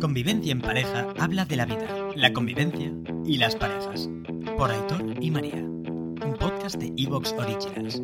[0.00, 2.92] Convivencia en pareja habla de la vida, la convivencia
[3.24, 4.10] y las parejas.
[4.58, 5.56] Por Aitor y María.
[5.56, 8.02] Un podcast de Evox Originals.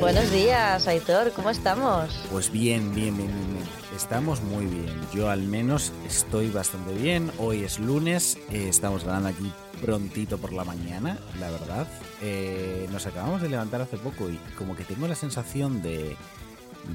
[0.00, 2.14] Buenos días, Aitor, ¿cómo estamos?
[2.30, 3.64] Pues bien, bien, bien, bien, bien.
[3.96, 4.94] Estamos muy bien.
[5.12, 7.32] Yo al menos estoy bastante bien.
[7.38, 11.88] Hoy es lunes, eh, estamos grabando aquí prontito por la mañana, la verdad.
[12.20, 16.16] Eh, nos acabamos de levantar hace poco y como que tengo la sensación de,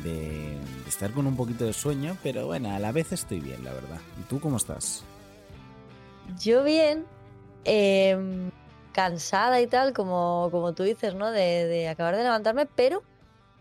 [0.04, 3.73] de, estar con un poquito de sueño, pero bueno, a la vez estoy bien, la
[3.73, 4.00] verdad.
[4.20, 5.04] ¿Y tú cómo estás?
[6.40, 7.05] Yo bien,
[7.63, 8.52] em,
[8.91, 11.32] cansada y tal, como, como tú dices, ¿no?
[11.32, 13.04] De, de acabar de levantarme, pero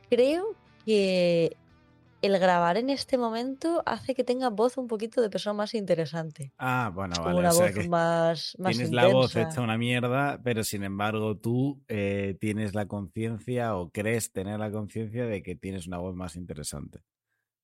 [0.08, 0.54] creo
[0.84, 1.56] que
[2.26, 6.52] el grabar en este momento hace que tenga voz un poquito de persona más interesante.
[6.58, 7.38] Ah, bueno, Como vale.
[7.40, 10.84] una o sea voz que más, más tienes la voz hecha una mierda, pero sin
[10.84, 15.98] embargo tú eh, tienes la conciencia o crees tener la conciencia de que tienes una
[15.98, 17.00] voz más interesante.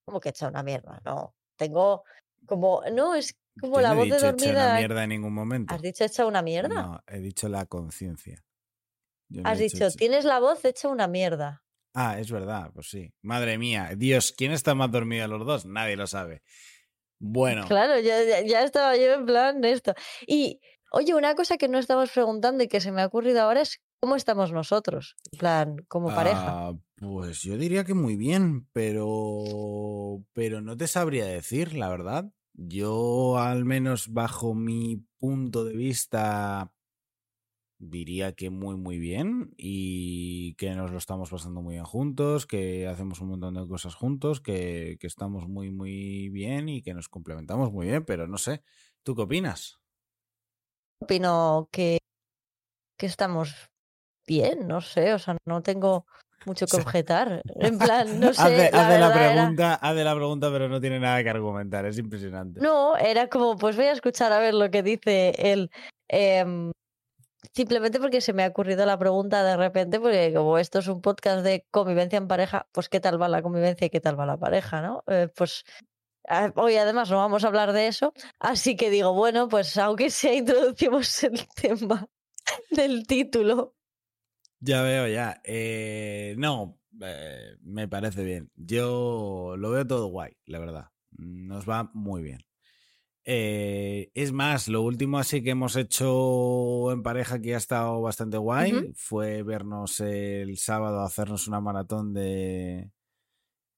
[0.07, 1.35] Como que hecha una mierda, no.
[1.57, 2.03] Tengo
[2.47, 4.79] como, no, es como Yo la no he voz de dicho hecha una dormida.
[4.79, 5.75] mierda en ningún momento.
[5.75, 6.83] ¿Has dicho hecha una mierda?
[6.83, 8.43] No, he dicho la conciencia.
[9.45, 11.63] Has dicho, tienes la voz hecha una mierda.
[11.95, 13.13] Ah, es verdad, pues sí.
[13.23, 15.67] Madre mía, Dios, ¿quién está más dormido de los dos?
[15.67, 16.43] Nadie lo sabe.
[17.19, 19.95] Bueno, Claro, ya, ya- ya estaba yo en plan de esto.
[20.27, 20.61] Y,
[20.93, 23.81] oye, una cosa que no estamos preguntando y que se me ha ocurrido ahora es
[24.01, 26.47] cómo estamos nosotros, en plan, como pareja.
[26.49, 32.31] ah, pues yo diría que muy bien, pero pero no te sabría decir, la verdad.
[32.55, 36.73] Yo, al menos bajo mi punto de vista,
[37.85, 42.87] diría que muy, muy bien y que nos lo estamos pasando muy bien juntos, que
[42.87, 47.09] hacemos un montón de cosas juntos, que, que estamos muy, muy bien y que nos
[47.09, 48.63] complementamos muy bien, pero no sé.
[49.03, 49.81] ¿Tú qué opinas?
[51.01, 51.99] Opino que,
[52.97, 53.55] que estamos
[54.27, 56.07] bien, no sé, o sea, no tengo
[56.47, 57.43] mucho que objetar.
[57.57, 58.43] En plan, no sé.
[58.43, 61.31] hace, la hace la verdad era- pregunta, hace la pregunta, pero no tiene nada que
[61.31, 62.61] argumentar, es impresionante.
[62.61, 65.71] No, era como, pues voy a escuchar a ver lo que dice él.
[66.09, 66.71] em,
[67.55, 71.01] simplemente porque se me ha ocurrido la pregunta de repente, porque como esto es un
[71.01, 74.27] podcast de convivencia en pareja, pues qué tal va la convivencia y qué tal va
[74.27, 75.03] la pareja, ¿no?
[75.07, 75.65] Eh, pues
[76.29, 80.11] ah, hoy además no vamos a hablar de eso, así que digo, bueno, pues aunque
[80.11, 82.09] sea introducimos el tema
[82.71, 83.75] del título.
[84.61, 85.41] Ya veo, ya.
[85.45, 88.53] Eh, no, eh, me parece bien.
[88.55, 90.87] Yo lo veo todo guay, la verdad.
[91.11, 92.45] Nos va muy bien.
[93.25, 98.37] Eh, es más, lo último así que hemos hecho en pareja que ha estado bastante
[98.37, 102.91] guay fue vernos el sábado, hacernos una maratón de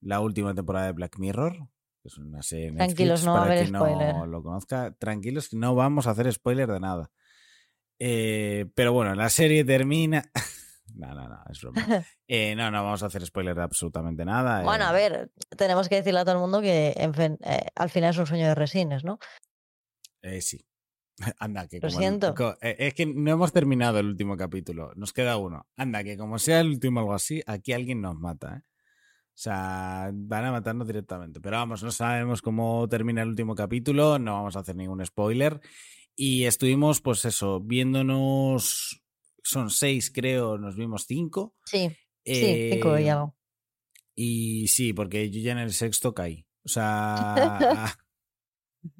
[0.01, 1.69] la última temporada de Black Mirror.
[2.03, 4.95] que Es una serie Netflix, Tranquilos, no a para quien no lo conozca.
[4.99, 7.11] Tranquilos, no vamos a hacer spoiler de nada.
[7.99, 10.31] Eh, pero bueno, la serie termina.
[10.95, 11.75] No, no, no, es broma.
[12.29, 14.63] Eh, no, no vamos a hacer spoiler de absolutamente nada.
[14.63, 14.89] Bueno, eh.
[14.89, 18.11] a ver, tenemos que decirle a todo el mundo que en fin, eh, al final
[18.11, 19.19] es un sueño de resines, ¿no?
[20.23, 20.65] Eh, sí.
[21.39, 22.35] Anda, que Lo como el- siento.
[22.35, 24.93] co- es que no hemos terminado el último capítulo.
[24.97, 25.67] Nos queda uno.
[25.77, 28.63] Anda, que como sea el último algo así, aquí alguien nos mata, ¿eh?
[29.37, 31.41] O sea, van a matarnos directamente.
[31.41, 35.61] Pero vamos, no sabemos cómo termina el último capítulo, no vamos a hacer ningún spoiler.
[36.15, 39.04] Y estuvimos, pues eso, viéndonos.
[39.45, 41.55] Son seis, creo, nos vimos cinco.
[41.67, 41.89] Sí,
[42.25, 43.37] sí, cinco y Eh, algo.
[44.17, 46.47] Y sí, porque yo ya en el sexto caí.
[46.65, 47.59] O sea,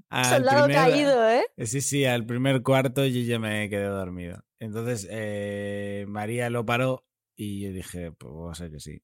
[0.09, 1.45] al Soldado primer- caído, ¿eh?
[1.57, 4.45] eh, Sí, sí, al primer cuarto yo ya me quedé dormido.
[4.59, 7.07] Entonces eh, María lo paró
[7.37, 9.03] y yo dije, pues va a ser que sí,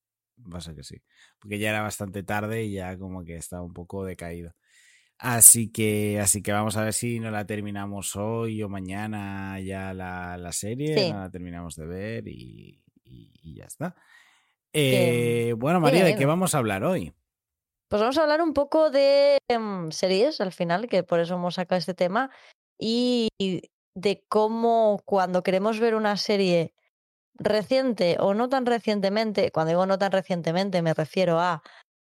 [0.53, 1.03] va a ser que sí.
[1.39, 4.55] Porque ya era bastante tarde y ya como que estaba un poco decaído.
[5.23, 9.93] Así que, así que vamos a ver si no la terminamos hoy o mañana ya
[9.93, 11.13] la, la serie, Sí.
[11.13, 13.95] no la terminamos de ver y, y- y ya está.
[14.73, 17.13] Eh, bueno, María, ¿de qué vamos a hablar hoy?
[17.89, 21.57] Pues vamos a hablar un poco de em, series al final, que por eso hemos
[21.57, 22.31] sacado este tema,
[22.79, 23.29] y
[23.95, 26.73] de cómo cuando queremos ver una serie
[27.35, 31.63] reciente o no tan recientemente, cuando digo no tan recientemente me refiero a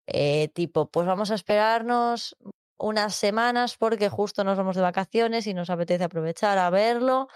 [0.08, 2.36] eh, tipo, pues vamos a esperarnos
[2.78, 7.28] unas semanas porque justo nos vamos de vacaciones y nos apetece aprovechar a verlo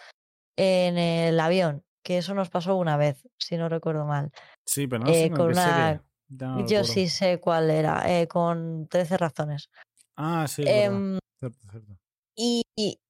[0.57, 4.31] en el avión, que eso nos pasó una vez, si no recuerdo mal.
[4.67, 9.17] Sí, pero no Eh, con una- no Yo sí sé cuál era, eh, con 13
[9.17, 9.71] razones.
[10.17, 10.63] Ah, sí.
[10.67, 11.97] Em, Cierto, cierto.
[12.37, 13.01] y, y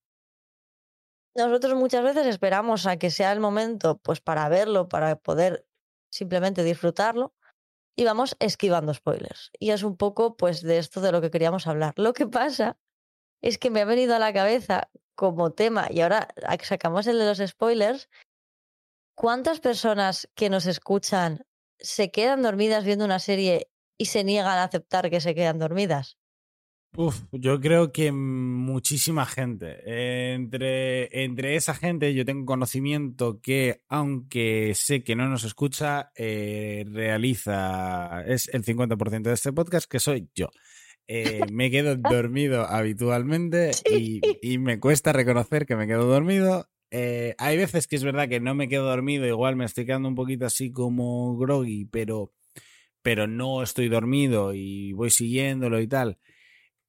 [1.35, 5.67] nosotros muchas veces esperamos a que sea el momento pues para verlo, para poder
[6.11, 7.35] simplemente disfrutarlo
[7.97, 9.51] y vamos esquivando spoilers.
[9.59, 11.95] Y es un poco pues de esto de lo que queríamos hablar.
[11.97, 12.79] Lo que pasa
[13.43, 16.29] es que me ha venido a la cabeza como tema y ahora
[16.63, 18.09] sacamos el de los spoilers,
[19.15, 21.45] ¿cuántas personas que nos escuchan
[21.79, 26.20] se quedan dormidas viendo una serie y se niegan a aceptar que se quedan dormidas?
[26.97, 30.33] Uf, yo creo que muchísima gente.
[30.35, 36.85] Entre, entre esa gente yo tengo conocimiento que, aunque sé que no nos escucha, eh,
[36.91, 40.49] realiza, es el 50% de este podcast, que soy yo.
[41.07, 46.69] Eh, me quedo dormido habitualmente y, y me cuesta reconocer que me quedo dormido.
[46.91, 50.09] Eh, hay veces que es verdad que no me quedo dormido, igual me estoy quedando
[50.09, 52.33] un poquito así como groggy, pero,
[53.03, 56.19] pero no estoy dormido y voy siguiéndolo y tal.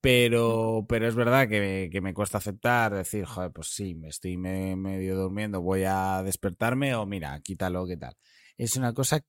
[0.02, 4.08] Pero, pero es verdad que me, que me cuesta aceptar, decir, joder, pues sí, me
[4.10, 8.16] estoy me- medio durmiendo, voy a despertarme o mira, quítalo, ¿qué tal?
[8.58, 9.24] Es una cosa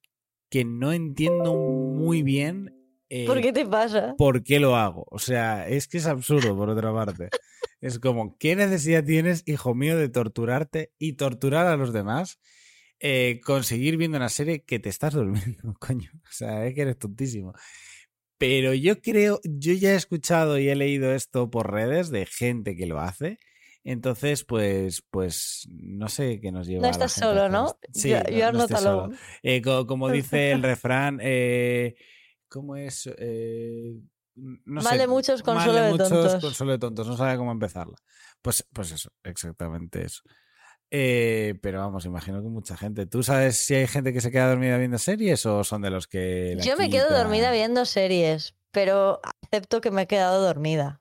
[0.49, 2.75] que no entiendo muy bien
[3.11, 4.15] eh, ¿Por qué te pasa?
[4.17, 5.07] por qué lo hago.
[5.11, 7.29] O sea, es que es absurdo, por otra parte.
[7.83, 12.39] Es como, ¿qué necesidad tienes, hijo mío, de torturarte y torturar a los demás?
[13.01, 16.11] Eh, conseguir viendo una serie que te estás durmiendo, coño.
[16.15, 17.53] O sea, es que eres tontísimo.
[18.43, 22.75] Pero yo creo, yo ya he escuchado y he leído esto por redes de gente
[22.75, 23.39] que lo hace.
[23.85, 26.81] Entonces, pues, pues, no sé qué nos lleva.
[26.83, 27.77] No a la estás gente a solo, ¿no?
[27.93, 29.13] Sí, Yo- no- yo no estoy solo.
[29.45, 31.95] Eh, co- como dice el refrán, eh,
[32.49, 33.09] ¿cómo es?
[33.17, 33.95] Eh,
[34.35, 36.41] no Mal sé, de muchos, consuelo de muchos, tontos.
[36.43, 37.07] consuelo de tontos.
[37.07, 37.95] No sabe cómo empezarla.
[38.43, 40.23] Pues, pues eso, exactamente eso.
[40.95, 43.07] Eh, pero vamos, imagino que mucha gente.
[43.07, 46.07] ¿Tú sabes si hay gente que se queda dormida viendo series o son de los
[46.07, 46.55] que...
[46.63, 51.01] Yo me quedo dormida viendo series, pero acepto que me he quedado dormida.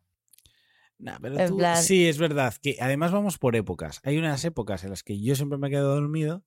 [0.98, 2.54] Nah, pero tú- plan- Sí, es verdad.
[2.62, 4.00] Que además vamos por épocas.
[4.04, 6.46] Hay unas épocas en las que yo siempre me quedo dormido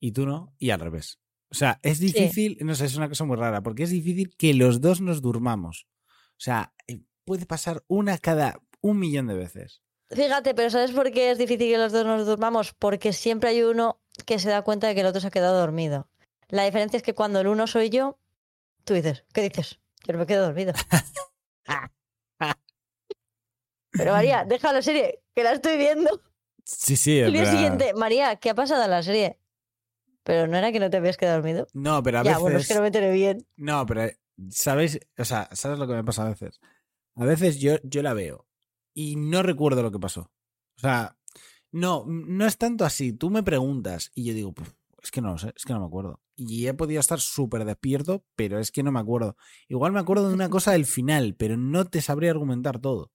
[0.00, 1.20] y tú no, y al revés.
[1.50, 4.52] O sea, es difícil, no sé, es una cosa muy rara, porque es difícil que
[4.52, 5.86] los dos nos durmamos.
[6.30, 9.83] O sea, eh, puede pasar una cada un millón de veces.
[10.10, 12.72] Fíjate, pero ¿sabes por qué es difícil que los dos nos durmamos?
[12.74, 15.58] Porque siempre hay uno que se da cuenta de que el otro se ha quedado
[15.58, 16.08] dormido.
[16.48, 18.18] La diferencia es que cuando el uno soy yo,
[18.84, 19.80] tú dices, ¿qué dices?
[20.06, 20.72] Yo no me quedo dormido.
[23.96, 26.20] Pero María, deja la serie, que la estoy viendo.
[26.64, 27.52] Sí, sí, es El día verdad.
[27.54, 29.38] siguiente, María, ¿qué ha pasado en la serie?
[30.24, 31.66] Pero no era que no te habías quedado dormido.
[31.74, 32.42] No, pero a ya, veces.
[32.42, 33.46] bueno, es que no me enteré bien.
[33.56, 34.10] No, pero
[34.50, 34.98] ¿sabéis?
[35.18, 36.60] O sea, ¿sabes lo que me pasa a veces?
[37.14, 38.46] A veces yo, yo la veo
[38.94, 40.30] y no recuerdo lo que pasó.
[40.76, 41.16] O sea,
[41.72, 43.12] no, no es tanto así.
[43.12, 45.80] Tú me preguntas y yo digo, "Puf, es que no lo sé, es que no
[45.80, 46.20] me acuerdo.
[46.36, 49.36] Y he podido estar súper despierto, pero es que no me acuerdo.
[49.68, 53.12] Igual me acuerdo de una cosa del final, pero no te sabría argumentar todo.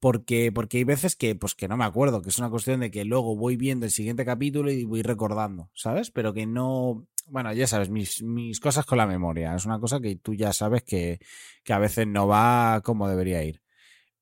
[0.00, 2.90] Porque, porque hay veces que, pues, que no me acuerdo, que es una cuestión de
[2.90, 6.10] que luego voy viendo el siguiente capítulo y voy recordando, ¿sabes?
[6.10, 7.06] Pero que no.
[7.26, 9.54] Bueno, ya sabes, mis, mis cosas con la memoria.
[9.54, 11.20] Es una cosa que tú ya sabes que,
[11.64, 13.60] que a veces no va como debería ir.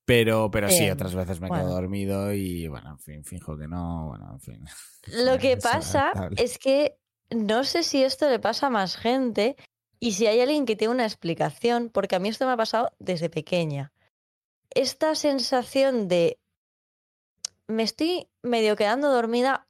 [0.09, 1.65] Pero, pero sí, Bien, otras veces me bueno.
[1.65, 4.65] quedo dormido y, bueno, en fin, fijo que no, bueno, en fin.
[5.25, 6.43] Lo que Es pasa adaptable.
[6.43, 6.97] es que
[7.29, 9.55] no sé si esto le pasa a más gente
[9.99, 12.89] y si hay alguien que tiene una explicación, porque a mí esto me ha pasado
[12.97, 13.93] desde pequeña.
[14.71, 16.39] Esta sensación de
[17.67, 19.67] me estoy medio quedando dormida,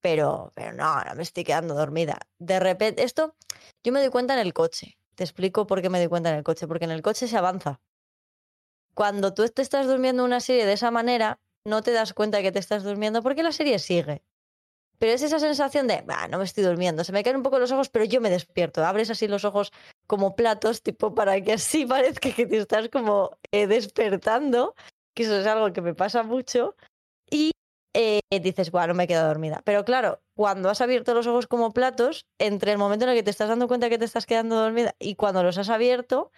[0.00, 2.18] pero, pero no, no me estoy quedando dormida.
[2.40, 3.36] De repente, esto
[3.84, 4.98] yo me doy cuenta en el coche.
[5.14, 7.36] Te explico por qué me doy cuenta en el coche, porque en el coche se
[7.36, 7.80] avanza.
[8.98, 12.50] Cuando tú te estás durmiendo una serie de esa manera, no te das cuenta que
[12.50, 14.24] te estás durmiendo porque la serie sigue.
[14.98, 17.60] Pero es esa sensación de, "Bah, no me estoy durmiendo, se me caen un poco
[17.60, 18.84] los ojos, pero yo me despierto.
[18.84, 19.70] Abres así los ojos
[20.08, 21.86] como platos, tipo para que así
[22.20, 24.74] parezca que te estás como eh, despertando,
[25.14, 26.74] que eso es algo que me pasa mucho.
[27.30, 27.52] Y
[27.94, 29.62] eh, dices, bueno, no me he quedado dormida.
[29.64, 33.22] Pero claro, cuando has abierto los ojos como platos, entre el momento en el que
[33.22, 36.32] te estás dando cuenta que te estás quedando dormida y cuando los has abierto,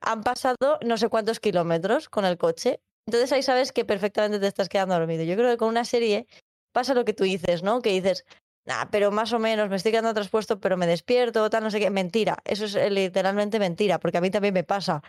[0.00, 2.80] han pasado no sé cuántos kilómetros con el coche.
[3.06, 5.24] Entonces ahí sabes que perfectamente te estás quedando dormido.
[5.24, 6.26] Yo creo que con una serie
[6.72, 7.82] pasa lo que tú dices, ¿no?
[7.82, 8.24] Que dices,
[8.66, 11.80] nah, pero más o menos me estoy quedando traspuesto, pero me despierto, tal, no sé
[11.80, 11.90] qué.
[11.90, 15.02] Mentira, eso es eh, literalmente mentira, porque a mí también me pasa.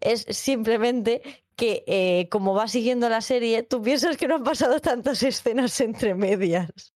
[0.00, 1.22] Es simplemente
[1.56, 5.80] que eh, como vas siguiendo la serie, tú piensas que no han pasado tantas escenas
[5.80, 6.92] entre medias.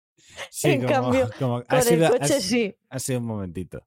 [0.51, 2.77] Sí, En como- cambio, como- Con el sido- coche sí.
[2.91, 3.87] Ha sido un momentito.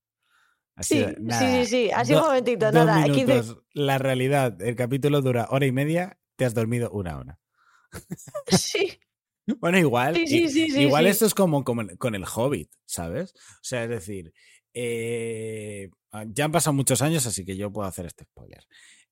[0.82, 1.92] Sí, sí, sí, sí.
[1.92, 3.04] Así un momentito, dos nada.
[3.06, 3.64] 15 minutos.
[3.74, 7.40] La realidad, el capítulo dura hora y media, te has dormido una hora.
[8.48, 9.00] Sí,
[9.60, 10.16] Bueno, igual.
[10.16, 13.34] Sí, sí, sí, sí, igual esto es como, con el Hobbit, ¿sabes?
[13.36, 14.34] O sea, es decir,
[14.74, 15.90] eh,
[16.28, 18.64] ya han pasado muchos años, así que yo puedo hacer este spoiler.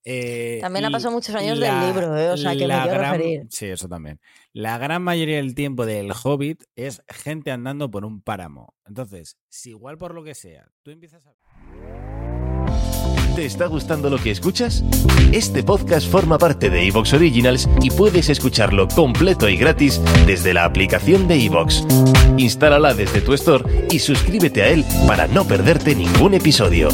[0.03, 2.29] Eh, También ha pasado muchos años la- del libro, ¿eh?
[2.31, 3.41] o sea que me la quiero gran- referir.
[3.49, 4.19] Sí, eso también.
[4.53, 8.73] La gran mayoría del tiempo del Hobbit es gente andando por un páramo.
[8.87, 11.33] Entonces, si igual por lo que sea, tú empiezas a...
[13.35, 14.83] ¿Te está gustando lo que escuchas?
[15.31, 20.65] Este podcast forma parte de Evox Originals y puedes escucharlo completo y gratis desde la
[20.65, 21.85] aplicación de Evox.
[22.37, 26.89] Instálala desde tu store y suscríbete a él para no perderte ningún episodio.